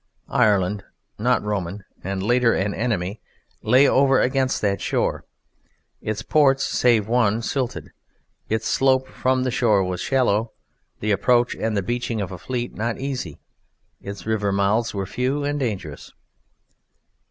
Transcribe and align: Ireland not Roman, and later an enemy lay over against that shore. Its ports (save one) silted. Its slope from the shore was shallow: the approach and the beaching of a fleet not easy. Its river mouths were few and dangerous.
Ireland 0.29 0.83
not 1.19 1.43
Roman, 1.43 1.83
and 2.03 2.23
later 2.23 2.55
an 2.55 2.73
enemy 2.73 3.21
lay 3.61 3.87
over 3.87 4.19
against 4.19 4.59
that 4.63 4.81
shore. 4.81 5.25
Its 6.01 6.23
ports 6.23 6.63
(save 6.63 7.07
one) 7.07 7.43
silted. 7.43 7.91
Its 8.49 8.67
slope 8.67 9.07
from 9.07 9.43
the 9.43 9.51
shore 9.51 9.83
was 9.83 10.01
shallow: 10.01 10.53
the 11.01 11.11
approach 11.11 11.55
and 11.55 11.77
the 11.77 11.83
beaching 11.83 12.19
of 12.19 12.31
a 12.31 12.39
fleet 12.39 12.73
not 12.73 12.97
easy. 12.97 13.37
Its 14.01 14.25
river 14.25 14.51
mouths 14.51 14.91
were 14.91 15.05
few 15.05 15.43
and 15.43 15.59
dangerous. 15.59 16.11